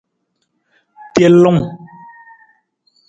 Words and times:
Telung. 1.13 1.59